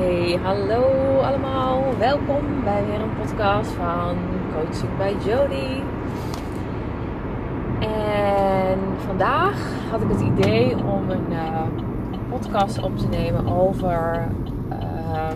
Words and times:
Hey, 0.00 0.38
hallo 0.42 1.18
allemaal. 1.18 1.96
Welkom 1.98 2.64
bij 2.64 2.86
weer 2.86 3.00
een 3.00 3.16
podcast 3.16 3.70
van 3.70 4.16
Coaching 4.52 4.96
bij 4.96 5.14
Jody. 5.24 5.82
En 7.86 8.78
vandaag 8.96 9.72
had 9.90 10.02
ik 10.02 10.08
het 10.08 10.20
idee 10.20 10.76
om 10.76 11.10
een 11.10 11.32
uh, 11.32 11.62
podcast 12.30 12.82
op 12.82 12.98
te 12.98 13.08
nemen 13.08 13.46
over 13.46 14.28
uh, 14.72 15.28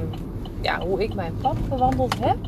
ja, 0.60 0.80
hoe 0.80 1.02
ik 1.02 1.14
mijn 1.14 1.34
pad 1.40 1.68
bewandeld 1.68 2.24
heb. 2.24 2.38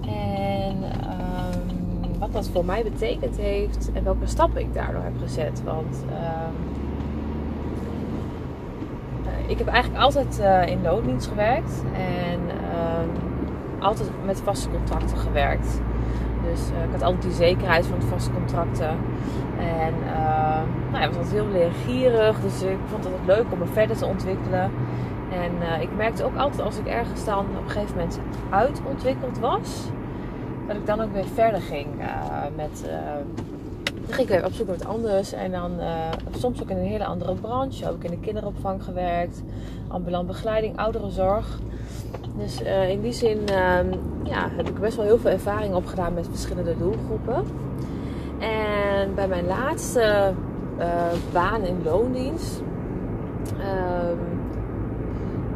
En 0.00 0.76
uh, 0.82 2.18
wat 2.18 2.32
dat 2.32 2.48
voor 2.48 2.64
mij 2.64 2.82
betekend 2.82 3.36
heeft 3.36 3.90
en 3.92 4.04
welke 4.04 4.26
stappen 4.26 4.60
ik 4.60 4.74
daardoor 4.74 5.02
heb 5.02 5.18
gezet. 5.22 5.62
Want 5.64 6.04
ehm, 6.10 6.54
ik 9.50 9.58
heb 9.58 9.66
eigenlijk 9.66 10.02
altijd 10.02 10.40
uh, 10.40 10.66
in 10.66 10.82
loondienst 10.82 11.28
gewerkt 11.28 11.84
en 11.92 12.40
uh, 12.40 13.84
altijd 13.84 14.10
met 14.24 14.40
vaste 14.40 14.70
contracten 14.70 15.16
gewerkt. 15.16 15.80
Dus 16.42 16.70
uh, 16.70 16.84
ik 16.84 16.90
had 16.92 17.02
altijd 17.02 17.22
die 17.22 17.32
zekerheid 17.32 17.86
van 17.86 18.02
vaste 18.02 18.30
contracten. 18.30 18.90
En 19.58 19.94
nou, 20.92 21.04
ik 21.04 21.08
was 21.08 21.16
altijd 21.16 21.32
heel 21.34 21.48
leergierig, 21.48 22.40
dus 22.40 22.62
ik 22.62 22.78
vond 22.86 23.04
het 23.04 23.12
leuk 23.26 23.44
om 23.52 23.58
me 23.58 23.66
verder 23.66 23.96
te 23.96 24.06
ontwikkelen. 24.06 24.70
En 25.32 25.80
ik 25.80 25.88
merkte 25.96 26.24
ook 26.24 26.36
altijd 26.36 26.62
als 26.62 26.78
ik 26.78 26.86
ergens 26.86 27.24
dan 27.24 27.38
op 27.38 27.64
een 27.64 27.70
gegeven 27.70 27.96
moment 27.96 28.20
uitontwikkeld 28.50 29.38
was, 29.38 29.90
dat 30.66 30.76
ik 30.76 30.86
dan 30.86 31.00
ook 31.00 31.12
weer 31.12 31.26
verder 31.34 31.60
ging 31.60 31.86
met 32.56 32.90
ging 34.12 34.28
ik 34.28 34.34
weer 34.34 34.44
op 34.44 34.52
zoek 34.52 34.66
naar 34.66 34.76
wat 34.76 34.86
anders. 34.86 35.32
En 35.32 35.50
dan 35.50 35.80
uh, 35.80 36.08
soms 36.38 36.62
ook 36.62 36.70
in 36.70 36.76
een 36.76 36.84
hele 36.86 37.04
andere 37.04 37.34
branche. 37.34 37.84
Heb 37.84 37.94
ik 37.94 38.04
in 38.04 38.10
de 38.10 38.20
kinderopvang 38.20 38.84
gewerkt. 38.84 39.42
Ambulant 39.88 40.26
begeleiding, 40.26 40.76
ouderenzorg. 40.76 41.58
Dus 42.38 42.62
uh, 42.62 42.90
in 42.90 43.00
die 43.00 43.12
zin 43.12 43.38
uh, 43.38 43.78
ja, 44.22 44.48
heb 44.56 44.68
ik 44.68 44.80
best 44.80 44.96
wel 44.96 45.04
heel 45.04 45.18
veel 45.18 45.30
ervaring 45.30 45.74
opgedaan 45.74 46.14
met 46.14 46.28
verschillende 46.30 46.76
doelgroepen. 46.78 47.44
En 48.38 49.14
bij 49.14 49.28
mijn 49.28 49.46
laatste 49.46 50.32
uh, 50.78 50.84
baan 51.32 51.62
in 51.62 51.82
loondienst... 51.84 52.62
Ehm, 53.58 54.18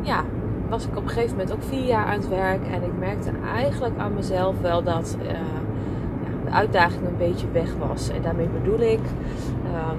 ja, 0.03 0.25
was 0.69 0.87
ik 0.87 0.97
op 0.97 1.03
een 1.03 1.09
gegeven 1.09 1.37
moment 1.37 1.53
ook 1.53 1.63
vier 1.63 1.85
jaar 1.85 2.07
aan 2.07 2.19
het 2.19 2.29
werk. 2.29 2.67
En 2.67 2.83
ik 2.83 2.99
merkte 2.99 3.31
eigenlijk 3.55 3.99
aan 3.99 4.15
mezelf 4.15 4.61
wel 4.61 4.83
dat 4.83 5.17
uitdaging 6.55 7.07
een 7.07 7.17
beetje 7.19 7.47
weg 7.53 7.75
was. 7.89 8.09
En 8.09 8.23
daarmee 8.23 8.49
bedoel 8.49 8.81
ik, 8.81 9.01
um, 9.65 9.99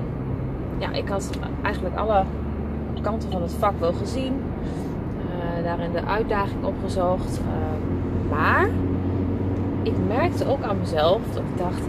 ja, 0.78 0.92
ik 0.92 1.08
had 1.08 1.30
eigenlijk 1.62 1.96
alle 1.96 2.24
kanten 3.02 3.32
van 3.32 3.42
het 3.42 3.54
vak 3.60 3.80
wel 3.80 3.94
gezien. 3.94 4.34
Uh, 4.34 5.64
daarin 5.64 5.92
de 5.92 6.06
uitdaging 6.06 6.64
opgezocht. 6.64 7.40
Uh, 7.40 8.32
maar 8.32 8.70
ik 9.84 9.94
merkte 10.08 10.48
ook 10.48 10.64
aan 10.64 10.80
mezelf 10.80 11.22
dat 11.34 11.44
ik 11.52 11.58
dacht, 11.58 11.82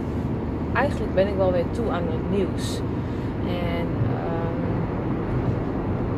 eigenlijk 0.73 1.13
ben 1.13 1.27
ik 1.27 1.35
wel 1.37 1.51
weer 1.51 1.71
toe 1.71 1.89
aan 1.89 2.03
het 2.09 2.37
nieuws. 2.37 2.81
En 3.47 3.87
um, 4.13 4.59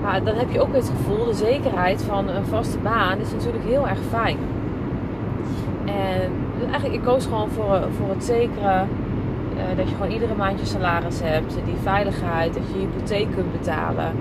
maar 0.01 0.23
dan 0.23 0.35
heb 0.35 0.51
je 0.51 0.61
ook 0.61 0.73
het 0.73 0.91
gevoel, 0.97 1.25
de 1.25 1.33
zekerheid 1.33 2.03
van 2.03 2.27
een 2.27 2.45
vaste 2.45 2.77
baan 2.77 3.19
is 3.19 3.31
natuurlijk 3.31 3.63
heel 3.63 3.87
erg 3.87 3.99
fijn. 4.09 4.37
En 5.85 6.31
eigenlijk, 6.61 6.93
ik 6.93 7.03
koos 7.03 7.23
gewoon 7.25 7.49
voor, 7.49 7.79
voor 7.97 8.09
het 8.09 8.23
zekere. 8.23 8.83
Uh, 9.55 9.77
dat 9.77 9.89
je 9.89 9.95
gewoon 9.95 10.11
iedere 10.11 10.35
maand 10.35 10.59
je 10.59 10.65
salaris 10.65 11.21
hebt. 11.23 11.53
Die 11.65 11.75
veiligheid, 11.81 12.53
dat 12.53 12.63
je 12.71 12.79
je 12.79 12.87
hypotheek 12.87 13.27
kunt 13.35 13.51
betalen. 13.51 14.11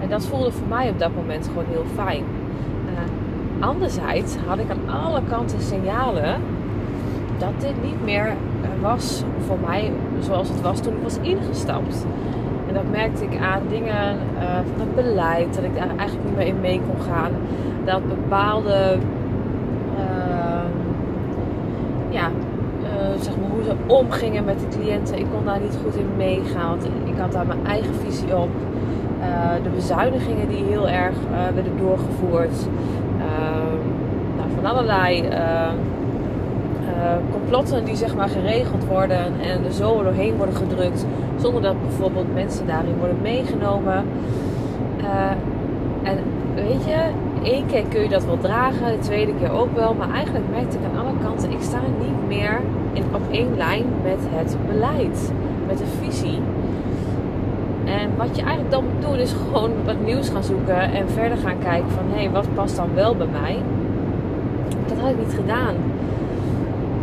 En 0.00 0.08
dat 0.08 0.26
voelde 0.26 0.52
voor 0.52 0.68
mij 0.68 0.90
op 0.90 0.98
dat 0.98 1.14
moment 1.14 1.46
gewoon 1.46 1.64
heel 1.68 1.84
fijn. 1.94 2.24
Uh, 2.84 3.66
anderzijds 3.66 4.36
had 4.46 4.58
ik 4.58 4.70
aan 4.70 4.94
alle 5.04 5.20
kanten 5.28 5.60
signalen 5.60 6.40
dat 7.38 7.52
dit 7.58 7.82
niet 7.82 8.04
meer 8.04 8.34
was 8.80 9.24
voor 9.46 9.58
mij 9.66 9.92
zoals 10.18 10.48
het 10.48 10.60
was 10.60 10.80
toen 10.80 10.92
ik 10.92 11.02
was 11.02 11.18
ingestapt. 11.20 12.06
En 12.68 12.74
dat 12.74 12.90
merkte 12.90 13.24
ik 13.24 13.40
aan 13.40 13.62
dingen 13.68 14.18
van 14.38 14.86
het 14.86 14.94
beleid, 14.94 15.54
dat 15.54 15.64
ik 15.64 15.74
daar 15.74 15.96
eigenlijk 15.96 16.28
niet 16.28 16.36
meer 16.36 16.46
in 16.46 16.60
mee 16.60 16.80
kon 16.88 17.00
gaan. 17.12 17.30
Dat 17.84 18.08
bepaalde 18.08 18.98
ja, 22.10 22.30
uh, 22.82 23.20
zeg 23.20 23.36
maar 23.36 23.49
hoe 23.60 23.68
ze 23.68 23.94
omgingen 23.94 24.44
met 24.44 24.60
de 24.60 24.78
cliënten. 24.78 25.18
Ik 25.18 25.26
kon 25.32 25.44
daar 25.44 25.60
niet 25.60 25.78
goed 25.84 25.96
in 25.96 26.16
meegaan. 26.16 26.68
Want 26.68 26.84
ik 27.04 27.18
had 27.18 27.32
daar 27.32 27.46
mijn 27.46 27.66
eigen 27.66 27.94
visie 27.94 28.36
op. 28.36 28.48
Uh, 29.20 29.62
de 29.62 29.68
bezuinigingen 29.68 30.48
die 30.48 30.64
heel 30.64 30.88
erg 30.88 31.14
uh, 31.14 31.54
werden 31.54 31.76
doorgevoerd. 31.78 32.68
Ehm, 33.18 33.78
nou, 34.36 34.48
van 34.54 34.64
allerlei 34.64 35.24
complotten 37.32 37.84
die 37.84 37.96
zeg 37.96 38.16
maar 38.16 38.28
geregeld 38.28 38.84
worden 38.84 39.40
en 39.40 39.64
er 39.64 39.72
zo 39.72 40.02
doorheen 40.02 40.36
worden 40.36 40.54
gedrukt. 40.54 41.06
Zonder 41.36 41.62
dat 41.62 41.82
bijvoorbeeld 41.82 42.34
mensen 42.34 42.66
daarin 42.66 42.96
worden 42.98 43.16
meegenomen. 43.22 44.04
en 46.02 46.18
weet 46.54 46.84
je, 46.84 46.98
één 47.42 47.66
keer 47.66 47.82
kun 47.88 48.02
je 48.02 48.08
dat 48.08 48.24
wel 48.24 48.38
dragen, 48.38 48.92
de 48.92 48.98
tweede 48.98 49.34
keer 49.34 49.52
ook 49.52 49.74
wel. 49.74 49.94
Maar 49.94 50.10
eigenlijk 50.10 50.44
merkte 50.50 50.76
ik 50.76 50.84
aan 50.84 51.06
alle 51.06 51.14
kanten, 51.22 51.50
ik 51.50 51.62
sta 51.62 51.78
niet 51.98 52.28
meer 52.28 52.60
in, 52.92 53.04
op 53.12 53.22
één 53.30 53.56
lijn 53.56 53.84
met 54.02 54.18
het 54.20 54.56
beleid, 54.66 55.32
met 55.66 55.78
de 55.78 55.86
visie. 56.00 56.38
En 57.84 58.10
wat 58.16 58.36
je 58.36 58.42
eigenlijk 58.42 58.70
dan 58.70 58.84
moet 58.84 59.02
doen 59.02 59.18
is 59.18 59.32
gewoon 59.32 59.70
wat 59.84 60.00
nieuws 60.04 60.28
gaan 60.28 60.44
zoeken 60.44 60.92
en 60.92 61.08
verder 61.08 61.38
gaan 61.38 61.58
kijken 61.58 61.90
van 61.90 62.04
hé, 62.10 62.20
hey, 62.20 62.30
wat 62.30 62.54
past 62.54 62.76
dan 62.76 62.88
wel 62.94 63.16
bij 63.16 63.26
mij? 63.26 63.56
Dat 64.86 64.98
had 64.98 65.10
ik 65.10 65.18
niet 65.18 65.34
gedaan. 65.34 65.74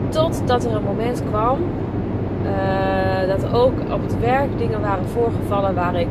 Totdat 0.10 0.66
er 0.66 0.76
een 0.76 0.84
moment 0.84 1.24
kwam 1.30 1.58
uh, 2.44 3.28
dat 3.28 3.54
ook 3.54 3.74
op 3.94 4.02
het 4.02 4.20
werk 4.20 4.58
dingen 4.58 4.82
waren 4.82 5.06
voorgevallen 5.06 5.76
waar 5.76 5.96
ik 5.96 6.08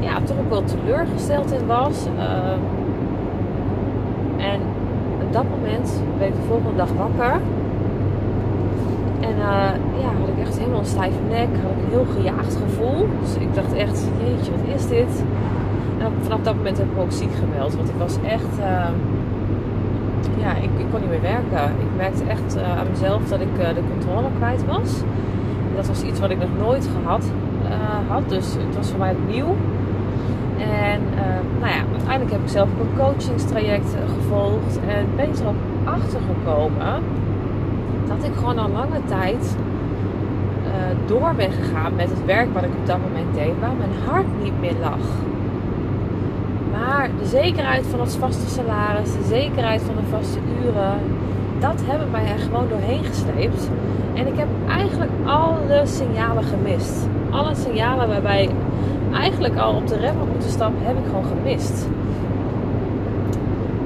ja, 0.00 0.20
toch 0.24 0.36
ook 0.38 0.50
wel 0.50 0.64
teleurgesteld 0.64 1.52
in 1.52 1.66
was. 1.66 2.06
Uh, 2.16 2.50
en 4.46 4.60
op 5.26 5.32
dat 5.32 5.44
moment 5.50 6.02
ben 6.18 6.26
ik 6.26 6.34
de 6.34 6.46
volgende 6.48 6.76
dag 6.76 6.92
wakker. 6.92 7.40
Uh, 9.36 10.00
ja, 10.02 10.08
had 10.20 10.28
ik 10.28 10.38
echt 10.40 10.58
helemaal 10.58 10.78
een 10.78 10.86
stijve 10.96 11.20
nek. 11.28 11.48
Had 11.62 11.70
ik 11.76 11.82
een 11.84 11.90
heel 11.90 12.06
gejaagd 12.16 12.56
gevoel. 12.64 13.08
Dus 13.20 13.34
ik 13.34 13.54
dacht 13.54 13.72
echt, 13.72 14.08
jeetje, 14.24 14.50
wat 14.50 14.74
is 14.74 14.86
dit? 14.88 15.24
En 15.98 16.12
vanaf 16.22 16.40
dat 16.40 16.54
moment 16.54 16.78
heb 16.78 16.86
ik 16.92 16.98
ook 16.98 17.12
ziek 17.12 17.34
gemeld. 17.34 17.76
Want 17.76 17.88
ik 17.88 17.98
was 17.98 18.16
echt... 18.24 18.58
Uh, 18.58 18.88
ja, 20.38 20.54
ik, 20.54 20.70
ik, 20.76 20.86
kon 20.90 21.00
niet 21.00 21.10
meer 21.10 21.20
werken. 21.20 21.64
Ik 21.80 21.96
merkte 21.96 22.24
echt 22.24 22.56
uh, 22.56 22.78
aan 22.78 22.86
mezelf 22.90 23.28
dat 23.28 23.40
ik 23.40 23.54
de 23.56 23.82
controle 23.90 24.28
kwijt 24.36 24.64
was. 24.64 24.90
Dat 25.76 25.86
was 25.86 26.02
iets 26.02 26.20
wat 26.20 26.30
ik 26.30 26.38
nog 26.38 26.48
nooit 26.58 26.88
gehad 27.00 27.24
had. 28.08 28.28
Dus 28.28 28.54
het 28.66 28.76
was 28.76 28.90
voor 28.90 28.98
mij 28.98 29.12
opnieuw. 29.12 29.54
En 30.58 31.00
uh, 31.14 31.60
nou 31.60 31.72
ja, 31.72 31.82
uiteindelijk 31.92 32.30
heb 32.30 32.40
ik 32.40 32.48
zelf 32.48 32.68
ook 32.68 32.80
een 32.80 33.04
coachingstraject 33.04 33.94
eh, 33.94 34.00
gevolgd. 34.14 34.78
En 34.88 35.06
ben 35.16 35.28
ik 35.28 35.36
er 35.36 35.46
ook 35.46 35.62
achter 35.84 36.20
gekomen 36.20 37.02
dat 38.08 38.24
ik 38.24 38.34
gewoon 38.34 38.58
al 38.58 38.70
lange 38.70 39.04
tijd 39.04 39.56
uh, 40.66 40.72
door 41.06 41.34
ben 41.36 41.52
gegaan 41.52 41.94
met 41.94 42.10
het 42.10 42.24
werk 42.24 42.54
wat 42.54 42.62
ik 42.62 42.74
op 42.80 42.86
dat 42.86 42.98
moment 42.98 43.34
deed, 43.34 43.52
waar 43.60 43.74
mijn 43.78 43.90
hart 44.06 44.26
niet 44.42 44.60
meer 44.60 44.74
lag. 44.80 45.04
Maar 46.72 47.10
de 47.18 47.26
zekerheid 47.26 47.86
van 47.86 48.00
het 48.00 48.16
vaste 48.16 48.50
salaris, 48.50 49.12
de 49.12 49.26
zekerheid 49.28 49.82
van 49.82 49.94
de 49.94 50.10
vaste 50.10 50.38
uren, 50.64 50.98
dat 51.58 51.82
hebben 51.84 52.10
mij 52.10 52.26
er 52.26 52.38
gewoon 52.38 52.68
doorheen 52.68 53.04
gesleept. 53.04 53.70
En 54.14 54.26
ik 54.26 54.36
heb 54.36 54.48
eigenlijk 54.68 55.10
alle 55.24 55.80
signalen 55.84 56.44
gemist. 56.44 57.08
Alle 57.30 57.54
signalen 57.54 58.08
waarbij 58.08 58.50
eigenlijk 59.12 59.56
al 59.56 59.74
op 59.74 59.86
de 59.86 59.96
rem 59.96 60.16
had 60.18 60.28
moeten 60.28 60.50
stappen, 60.50 60.78
heb 60.82 60.96
ik 60.98 61.04
gewoon 61.06 61.24
gemist. 61.24 61.88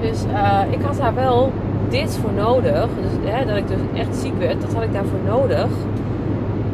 Dus 0.00 0.24
uh, 0.24 0.60
ik 0.70 0.82
had 0.82 0.96
daar 0.96 1.14
wel 1.14 1.52
dit 1.90 2.18
voor 2.22 2.32
nodig. 2.32 2.88
Dus 3.02 3.30
hè, 3.30 3.46
dat 3.46 3.56
ik 3.56 3.68
dus 3.68 3.80
echt 3.94 4.16
ziek 4.16 4.38
werd, 4.38 4.60
dat 4.60 4.74
had 4.74 4.82
ik 4.82 4.92
daarvoor 4.92 5.18
nodig. 5.26 5.66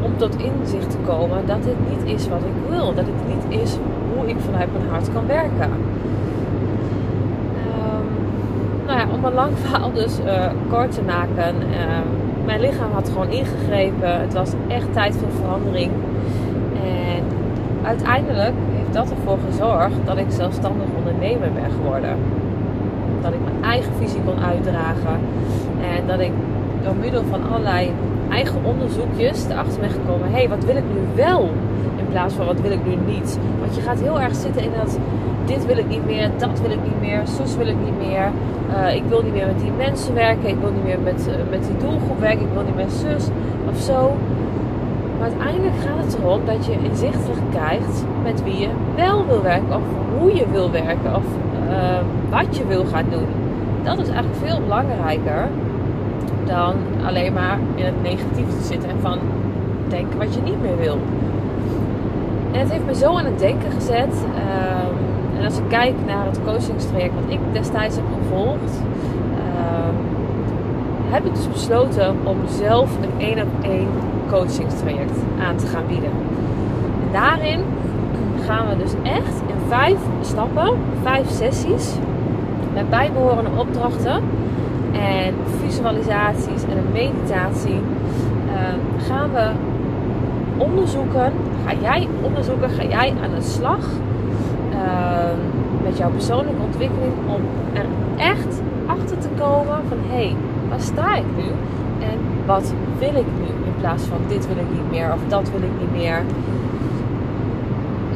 Om 0.02 0.16
tot 0.16 0.36
inzicht 0.36 0.90
te 0.90 0.96
komen 1.06 1.46
dat 1.46 1.62
dit 1.62 1.76
niet 1.90 2.14
is 2.14 2.28
wat 2.28 2.38
ik 2.38 2.70
wil. 2.70 2.94
Dat 2.94 3.04
dit 3.04 3.34
niet 3.34 3.60
is 3.62 3.78
hoe 4.16 4.28
ik 4.28 4.36
vanuit 4.38 4.68
mijn 4.72 4.88
hart 4.90 5.12
kan 5.12 5.26
werken. 5.26 5.70
Um, 7.66 8.06
nou 8.86 8.98
ja, 8.98 9.06
om 9.14 9.24
een 9.24 9.34
lang 9.34 9.58
verhaal 9.58 9.92
dus 9.92 10.18
uh, 10.20 10.44
kort 10.70 10.92
te 10.92 11.02
maken. 11.02 11.54
Uh, 11.70 11.76
mijn 12.44 12.60
lichaam 12.60 12.92
had 12.92 13.08
gewoon 13.08 13.28
ingegrepen. 13.28 14.20
Het 14.20 14.34
was 14.34 14.52
echt 14.68 14.92
tijd 14.92 15.16
voor 15.16 15.28
verandering. 15.42 15.90
En 16.82 17.22
uiteindelijk 17.82 18.54
heeft 18.76 18.92
dat 18.92 19.10
ervoor 19.10 19.38
gezorgd 19.50 19.96
dat 20.04 20.16
ik 20.16 20.26
zelfstandig 20.28 20.86
ondernemer 20.98 21.52
ben 21.52 21.70
geworden. 21.70 22.16
Dat 23.26 23.34
ik 23.34 23.44
mijn 23.44 23.64
eigen 23.72 23.92
visie 23.98 24.20
kon 24.24 24.44
uitdragen. 24.44 25.18
En 25.96 26.06
dat 26.06 26.20
ik 26.20 26.32
door 26.82 26.96
middel 27.00 27.22
van 27.30 27.40
allerlei 27.50 27.92
eigen 28.30 28.64
onderzoekjes 28.64 29.48
erachter 29.50 29.80
ben 29.80 29.90
gekomen: 29.90 30.28
hé, 30.28 30.36
hey, 30.36 30.48
wat 30.48 30.64
wil 30.64 30.76
ik 30.76 30.88
nu 30.94 31.00
wel? 31.14 31.50
In 31.96 32.06
plaats 32.08 32.34
van 32.34 32.46
wat 32.46 32.60
wil 32.60 32.70
ik 32.70 32.86
nu 32.86 32.94
niet. 33.14 33.38
Want 33.60 33.74
je 33.74 33.80
gaat 33.80 34.00
heel 34.00 34.20
erg 34.20 34.34
zitten 34.34 34.62
in 34.62 34.70
dat 34.76 34.98
dit 35.44 35.66
wil 35.66 35.76
ik 35.76 35.88
niet 35.88 36.06
meer, 36.06 36.30
dat 36.36 36.60
wil 36.60 36.70
ik 36.70 36.82
niet 36.82 37.00
meer, 37.00 37.20
zus 37.24 37.56
wil 37.56 37.66
ik 37.66 37.76
niet 37.84 37.98
meer. 38.06 38.30
Uh, 38.70 38.94
ik 38.94 39.02
wil 39.08 39.22
niet 39.22 39.32
meer 39.32 39.46
met 39.46 39.60
die 39.60 39.70
mensen 39.76 40.14
werken, 40.14 40.48
ik 40.48 40.56
wil 40.60 40.70
niet 40.70 40.84
meer 40.84 41.00
met, 41.00 41.28
uh, 41.28 41.50
met 41.50 41.62
die 41.66 41.76
doelgroep 41.76 42.20
werken, 42.20 42.40
ik 42.40 42.52
wil 42.52 42.62
niet 42.62 42.74
meer 42.74 42.90
zus 42.90 43.24
of 43.70 43.78
zo. 43.78 44.16
Maar 45.18 45.28
uiteindelijk 45.28 45.76
gaat 45.84 46.04
het 46.04 46.18
erom 46.18 46.40
dat 46.44 46.66
je 46.66 46.72
inzichtelijk 46.82 47.50
krijgt 47.50 48.04
met 48.22 48.42
wie 48.44 48.58
je 48.58 48.68
wel 48.96 49.26
wil 49.26 49.42
werken, 49.42 49.76
of 49.76 49.82
hoe 50.18 50.34
je 50.34 50.44
wil 50.52 50.70
werken, 50.70 51.14
of 51.14 51.24
uh, 51.68 51.98
wat 52.30 52.56
je 52.56 52.66
wil 52.66 52.84
gaan 52.84 53.04
doen. 53.10 53.26
Dat 53.82 53.98
is 53.98 54.08
eigenlijk 54.08 54.36
veel 54.44 54.60
belangrijker 54.60 55.48
dan 56.44 56.74
alleen 57.06 57.32
maar 57.32 57.58
in 57.74 57.84
het 57.84 58.02
negatief 58.02 58.46
te 58.58 58.64
zitten 58.64 58.88
en 58.88 59.00
van 59.00 59.18
denken 59.88 60.18
wat 60.18 60.34
je 60.34 60.40
niet 60.40 60.60
meer 60.62 60.76
wil. 60.76 60.98
En 62.52 62.60
het 62.60 62.70
heeft 62.70 62.86
me 62.86 62.94
zo 62.94 63.16
aan 63.16 63.24
het 63.24 63.38
denken 63.38 63.70
gezet. 63.72 64.14
Uh, 64.34 65.38
en 65.38 65.44
als 65.44 65.58
ik 65.58 65.68
kijk 65.68 65.94
naar 66.06 66.26
het 66.26 66.40
coachingstraject 66.44 67.14
wat 67.14 67.32
ik 67.32 67.38
destijds 67.52 67.96
heb 67.96 68.04
gevolgd, 68.22 68.80
uh, 69.34 69.94
heb 71.10 71.24
ik 71.24 71.34
dus 71.34 71.48
besloten 71.48 72.16
om 72.24 72.36
zelf 72.48 72.90
een 73.02 73.26
één 73.26 73.42
op 73.42 73.64
één 73.64 73.88
coachingstraject 74.28 75.18
aan 75.48 75.56
te 75.56 75.66
gaan 75.66 75.86
bieden. 75.86 76.10
En 77.02 77.12
daarin 77.12 77.60
gaan 78.46 78.68
we 78.68 78.76
dus 78.76 78.92
echt 79.02 79.40
in 79.46 79.55
vijf 79.68 79.98
stappen, 80.20 80.72
vijf 81.02 81.30
sessies, 81.30 81.94
met 82.74 82.90
bijbehorende 82.90 83.50
opdrachten 83.56 84.22
en 84.92 85.34
visualisaties 85.64 86.62
en 86.62 86.76
een 86.76 86.92
meditatie, 86.92 87.80
uh, 88.46 89.04
gaan 89.06 89.32
we 89.32 89.50
onderzoeken, 90.56 91.32
ga 91.66 91.74
jij 91.80 92.08
onderzoeken, 92.22 92.70
ga 92.70 92.84
jij 92.84 93.14
aan 93.22 93.34
de 93.34 93.42
slag 93.42 93.86
uh, 94.72 94.76
met 95.84 95.98
jouw 95.98 96.10
persoonlijke 96.10 96.62
ontwikkeling 96.62 97.12
om 97.26 97.40
er 97.72 97.86
echt 98.16 98.62
achter 98.86 99.18
te 99.18 99.28
komen 99.38 99.78
van 99.88 99.98
hé, 100.08 100.16
hey, 100.16 100.36
waar 100.68 100.80
sta 100.80 101.14
ik 101.16 101.24
nu 101.36 101.48
en 102.08 102.18
wat 102.46 102.74
wil 102.98 103.08
ik 103.08 103.26
nu 103.40 103.46
in 103.64 103.74
plaats 103.80 104.04
van 104.04 104.18
dit 104.28 104.46
wil 104.46 104.56
ik 104.56 104.70
niet 104.72 104.90
meer 104.90 105.12
of 105.12 105.20
dat 105.28 105.50
wil 105.50 105.62
ik 105.62 105.70
niet 105.80 106.02
meer. 106.02 106.22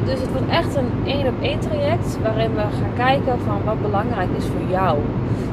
Dus 0.05 0.19
het 0.19 0.31
wordt 0.31 0.49
echt 0.49 0.75
een 0.75 0.91
één 1.05 1.27
op 1.27 1.41
één 1.41 1.59
traject 1.59 2.17
waarin 2.23 2.53
we 2.53 2.61
gaan 2.61 2.93
kijken 2.95 3.39
van 3.45 3.59
wat 3.65 3.81
belangrijk 3.81 4.29
is 4.37 4.45
voor 4.45 4.69
jou. 4.69 4.97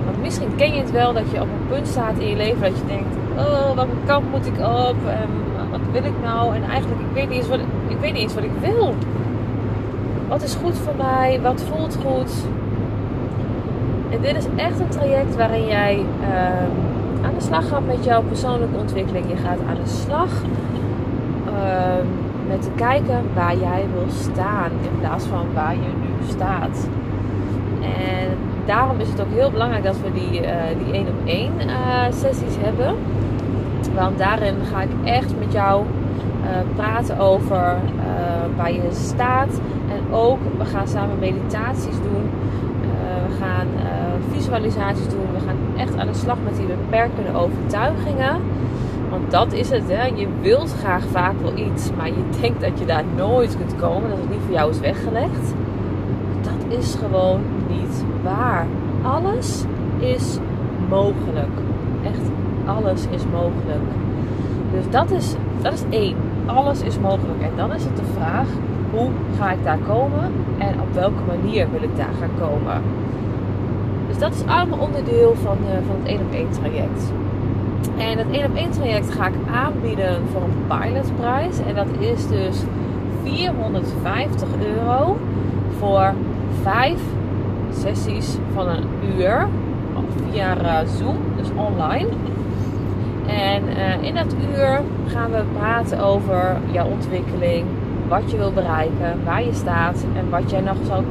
Want 0.04 0.22
misschien 0.22 0.56
ken 0.56 0.74
je 0.74 0.80
het 0.80 0.90
wel 0.90 1.12
dat 1.12 1.30
je 1.30 1.40
op 1.40 1.48
een 1.48 1.68
punt 1.68 1.86
staat 1.86 2.18
in 2.18 2.28
je 2.28 2.36
leven 2.36 2.60
dat 2.60 2.78
je 2.78 2.86
denkt, 2.86 3.16
oh 3.36 3.74
welke 3.74 3.96
kant 4.06 4.30
moet 4.30 4.46
ik 4.46 4.58
op 4.58 4.96
en 5.06 5.28
wat 5.70 5.80
wil 5.92 6.04
ik 6.04 6.22
nou? 6.22 6.54
En 6.54 6.62
eigenlijk 6.62 7.00
ik 7.00 7.14
weet 7.14 7.28
niet 7.28 7.38
eens 7.38 7.48
wat 7.48 7.58
ik 7.88 7.98
weet 8.00 8.12
niet 8.12 8.22
eens 8.22 8.34
wat 8.34 8.44
ik 8.44 8.58
wil. 8.60 8.94
Wat 10.28 10.42
is 10.42 10.54
goed 10.54 10.76
voor 10.76 10.94
mij? 10.96 11.40
Wat 11.42 11.62
voelt 11.62 11.98
goed? 12.06 12.32
En 14.10 14.20
dit 14.20 14.36
is 14.36 14.46
echt 14.56 14.80
een 14.80 14.88
traject 14.88 15.36
waarin 15.36 15.66
jij 15.66 16.04
uh, 16.20 17.24
aan 17.26 17.34
de 17.34 17.44
slag 17.44 17.68
gaat 17.68 17.86
met 17.86 18.04
jouw 18.04 18.22
persoonlijke 18.22 18.76
ontwikkeling. 18.76 19.24
Je 19.28 19.36
gaat 19.36 19.58
aan 19.68 19.78
de 19.84 19.90
slag 19.90 20.30
uh, 21.46 22.04
met 22.48 22.62
te 22.62 22.70
kijken 22.76 23.22
waar 23.34 23.56
jij 23.56 23.84
wil 23.92 24.06
staan 24.08 24.70
in 24.82 25.00
plaats 25.00 25.24
van 25.24 25.46
waar 25.54 25.74
je 25.74 25.90
nu 26.00 26.28
staat. 26.28 26.88
En 27.80 28.28
daarom 28.66 29.00
is 29.00 29.08
het 29.08 29.20
ook 29.20 29.32
heel 29.34 29.50
belangrijk 29.50 29.84
dat 29.84 29.96
we 30.00 30.12
die, 30.12 30.40
uh, 30.40 30.48
die 30.84 30.92
één 30.92 31.06
op 31.06 31.20
één 31.24 31.52
sessies 32.10 32.56
hebben. 32.58 32.94
Want 33.94 34.18
daarin 34.18 34.54
ga 34.72 34.82
ik 34.82 34.90
echt 35.04 35.38
met 35.38 35.52
jou 35.52 35.84
uh, 36.42 36.48
praten 36.76 37.18
over 37.18 37.76
waar 38.56 38.72
je 38.72 38.88
staat. 38.90 39.60
En 39.90 40.14
ook, 40.14 40.38
we 40.58 40.64
gaan 40.64 40.88
samen 40.88 41.18
meditaties 41.18 41.96
doen. 41.96 42.30
we 43.28 43.34
gaan 43.40 43.66
visualisaties 44.32 45.08
doen. 45.08 45.26
We 45.32 45.40
gaan 45.46 45.56
echt 45.76 45.96
aan 45.96 46.06
de 46.06 46.14
slag 46.14 46.36
met 46.44 46.56
die 46.56 46.66
beperkende 46.66 47.38
overtuigingen. 47.38 48.40
Want 49.10 49.30
dat 49.30 49.52
is 49.52 49.70
het, 49.70 49.82
hè. 49.86 50.06
Je 50.06 50.26
wilt 50.40 50.74
graag 50.78 51.04
vaak 51.04 51.34
wel 51.42 51.56
iets, 51.56 51.90
maar 51.96 52.06
je 52.06 52.40
denkt 52.40 52.60
dat 52.60 52.78
je 52.78 52.84
daar 52.84 53.04
nooit 53.16 53.56
kunt 53.56 53.76
komen. 53.76 54.10
Dat 54.10 54.18
het 54.18 54.30
niet 54.30 54.40
voor 54.44 54.54
jou 54.54 54.70
is 54.70 54.80
weggelegd. 54.80 55.54
Dat 56.42 56.78
is 56.78 56.94
gewoon 56.94 57.40
niet 57.68 58.04
waar. 58.22 58.66
Alles 59.02 59.64
is 59.98 60.38
mogelijk. 60.88 61.56
Echt 62.04 62.30
alles 62.66 63.06
is 63.10 63.22
mogelijk. 63.32 63.88
Dus 64.72 64.84
dat 64.90 65.10
is, 65.10 65.34
dat 65.62 65.72
is 65.72 65.82
één. 65.90 66.16
Alles 66.46 66.82
is 66.82 66.98
mogelijk. 66.98 67.42
En 67.42 67.52
dan 67.56 67.72
is 67.72 67.84
het 67.84 67.96
de 67.96 68.12
vraag: 68.14 68.46
hoe 68.90 69.08
ga 69.38 69.50
ik 69.50 69.64
daar 69.64 69.78
komen 69.86 70.32
en 70.58 70.80
op 70.80 70.94
welke 70.94 71.22
manier 71.26 71.66
wil 71.70 71.82
ik 71.82 71.96
daar 71.96 72.14
gaan 72.20 72.48
komen? 72.48 72.82
Dus 74.08 74.18
dat 74.18 74.34
is 74.34 74.44
allemaal 74.46 74.78
onderdeel 74.78 75.34
van, 75.42 75.56
uh, 75.62 75.70
van 75.86 75.96
het 75.98 76.08
1 76.08 76.20
op 76.20 76.32
1 76.32 76.50
traject. 76.50 77.12
En 77.98 78.18
het 78.18 78.26
1 78.30 78.44
op 78.44 78.56
1 78.56 78.70
traject 78.70 79.10
ga 79.10 79.26
ik 79.26 79.34
aanbieden 79.54 80.22
voor 80.32 80.42
een 80.42 80.66
pilotprijs. 80.66 81.58
En 81.58 81.74
dat 81.74 81.86
is 81.98 82.28
dus 82.28 82.62
450 83.22 84.48
euro 84.76 85.18
voor 85.78 86.14
5 86.62 87.00
sessies 87.72 88.36
van 88.54 88.68
een 88.68 88.84
uur 89.16 89.48
via 90.30 90.56
uh, 90.56 90.88
Zoom, 90.98 91.16
dus 91.36 91.48
online. 91.54 92.08
En 93.26 93.62
uh, 93.68 94.02
in 94.02 94.14
dat 94.14 94.34
uur 94.56 94.80
gaan 95.06 95.30
we 95.30 95.42
praten 95.58 96.00
over 96.00 96.56
jouw 96.70 96.86
ontwikkeling, 96.86 97.66
wat 98.08 98.30
je 98.30 98.36
wil 98.36 98.52
bereiken, 98.52 99.24
waar 99.24 99.44
je 99.44 99.54
staat 99.54 100.04
en 100.16 100.30
wat 100.30 100.50
jij 100.50 100.60
nog 100.60 100.76
zou 100.86 101.04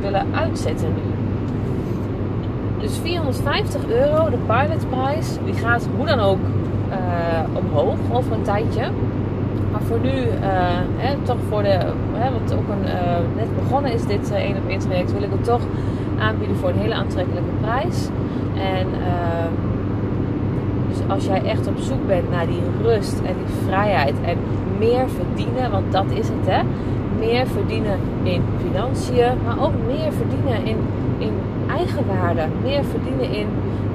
willen 0.00 0.26
uitzetten 0.34 0.88
nu. 0.88 1.09
Dus 2.80 2.98
450 3.02 3.88
euro, 3.88 4.30
de 4.30 4.36
pilotprijs, 4.46 5.36
die 5.44 5.54
gaat 5.54 5.88
hoe 5.96 6.06
dan 6.06 6.20
ook 6.20 6.38
uh, 6.90 7.56
omhoog 7.56 7.96
over 8.12 8.32
een 8.32 8.42
tijdje. 8.42 8.82
Maar 9.72 9.82
voor 9.82 9.98
nu, 10.02 10.10
uh, 10.10 10.26
hè, 10.96 11.16
toch 11.22 11.36
voor 11.48 11.62
de, 11.62 11.78
hè, 12.12 12.30
wat 12.32 12.54
ook 12.54 12.68
een, 12.68 12.84
uh, 12.84 13.36
net 13.36 13.56
begonnen 13.62 13.92
is 13.92 14.06
dit 14.06 14.32
één 14.32 14.56
op 14.56 14.68
één 14.68 14.78
traject, 14.78 15.12
wil 15.12 15.22
ik 15.22 15.30
het 15.30 15.44
toch 15.44 15.60
aanbieden 16.18 16.56
voor 16.56 16.68
een 16.68 16.78
hele 16.78 16.94
aantrekkelijke 16.94 17.50
prijs. 17.60 18.08
En 18.54 18.86
ehm, 18.86 19.52
dus 20.88 20.98
als 21.08 21.24
jij 21.24 21.42
echt 21.44 21.66
op 21.66 21.78
zoek 21.78 22.06
bent 22.06 22.30
naar 22.30 22.46
die 22.46 22.62
rust 22.82 23.18
en 23.18 23.34
die 23.44 23.54
vrijheid 23.66 24.14
en 24.24 24.36
meer 24.78 25.08
verdienen, 25.08 25.70
want 25.70 25.92
dat 25.92 26.06
is 26.10 26.28
het 26.28 26.46
hè. 26.46 26.62
Meer 27.18 27.46
verdienen 27.46 27.98
in 28.22 28.42
financiën, 28.66 29.32
maar 29.44 29.64
ook 29.64 29.72
meer 29.86 30.12
verdienen 30.12 30.64
in, 30.64 30.76
in 31.18 31.32
eigenwaarde. 31.78 32.46
Meer 32.62 32.84
verdienen 32.84 33.30
in, 33.30 33.46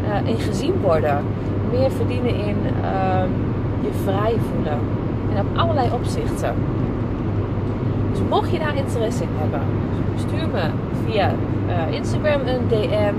uh, 0.03 0.27
in 0.29 0.39
gezien 0.39 0.81
worden. 0.81 1.23
Meer 1.71 1.91
verdienen 1.91 2.35
in 2.35 2.57
uh, 2.81 3.23
je 3.81 3.91
vrij 4.03 4.35
voelen. 4.51 4.79
En 5.33 5.39
op 5.39 5.57
allerlei 5.57 5.89
opzichten. 5.91 6.55
Dus 8.11 8.19
mocht 8.29 8.51
je 8.51 8.59
daar 8.59 8.75
interesse 8.75 9.23
in 9.23 9.29
hebben, 9.33 9.61
stuur 10.15 10.47
me 10.47 10.69
via 11.05 11.33
uh, 11.67 11.91
Instagram 11.95 12.47
een 12.47 12.67
DM. 12.67 13.13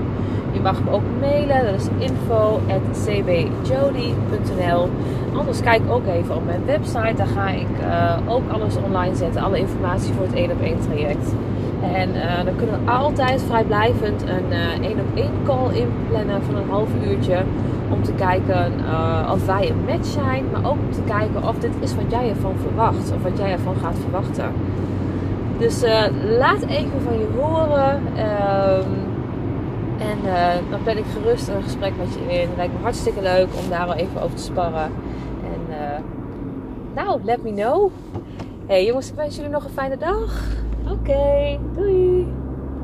Je 0.51 0.59
mag 0.61 0.83
me 0.83 0.91
ook 0.91 1.03
mailen, 1.19 1.65
dat 1.65 1.75
is 1.75 1.87
info.cbjody.nl. 1.97 4.89
Anders 5.37 5.61
kijk 5.61 5.81
ook 5.89 6.07
even 6.07 6.35
op 6.35 6.45
mijn 6.45 6.65
website, 6.65 7.13
daar 7.15 7.27
ga 7.27 7.49
ik 7.49 7.67
uh, 7.81 8.17
ook 8.33 8.51
alles 8.51 8.75
online 8.85 9.15
zetten, 9.15 9.41
alle 9.41 9.59
informatie 9.59 10.13
voor 10.13 10.25
het 10.25 10.33
1 10.33 10.51
op 10.51 10.61
1 10.61 10.79
traject. 10.79 11.33
En 11.81 12.09
uh, 12.15 12.45
dan 12.45 12.55
kunnen 12.55 12.85
we 12.85 12.91
altijd 12.91 13.43
vrijblijvend 13.43 14.21
een 14.21 14.51
uh, 14.81 14.87
1 14.87 14.99
op 14.99 15.15
1 15.15 15.29
call 15.45 15.73
inplannen 15.73 16.43
van 16.43 16.55
een 16.55 16.69
half 16.69 16.89
uurtje. 17.07 17.43
Om 17.89 18.03
te 18.03 18.13
kijken 18.13 18.73
uh, 18.79 19.31
of 19.33 19.45
wij 19.45 19.69
een 19.69 19.85
match 19.85 20.07
zijn. 20.07 20.45
Maar 20.51 20.65
ook 20.65 20.77
om 20.85 20.91
te 20.91 21.01
kijken 21.05 21.47
of 21.47 21.57
dit 21.57 21.71
is 21.79 21.95
wat 21.95 22.11
jij 22.11 22.29
ervan 22.29 22.55
verwacht. 22.61 23.11
Of 23.15 23.23
wat 23.23 23.37
jij 23.37 23.51
ervan 23.51 23.75
gaat 23.75 23.95
verwachten. 24.01 24.51
Dus 25.57 25.83
laat 26.37 26.61
even 26.61 27.01
van 27.03 27.19
je 27.19 27.27
horen. 27.37 27.95
Um, 27.95 29.05
en 29.97 30.17
dan 30.69 30.79
ben 30.83 30.97
ik 30.97 31.05
gerust 31.13 31.47
een 31.47 31.63
gesprek 31.63 31.93
met 31.97 32.13
je 32.13 32.33
in. 32.33 32.47
Het 32.47 32.57
lijkt 32.57 32.73
me 32.73 32.79
hartstikke 32.81 33.21
leuk 33.21 33.47
om 33.63 33.69
daar 33.69 33.87
wel 33.87 33.95
even 33.95 34.21
over 34.21 34.35
te 34.35 34.43
sparren. 34.43 34.91
En 35.43 35.75
nou, 36.93 37.23
let 37.23 37.43
me 37.43 37.53
know. 37.53 37.91
Hey 38.65 38.85
jongens, 38.85 39.09
ik 39.09 39.15
wens 39.15 39.35
jullie 39.35 39.51
nog 39.51 39.63
een 39.63 39.69
fijne 39.69 39.97
dag. 39.97 40.45
Okay, 40.87 41.61
bye. 41.75 42.46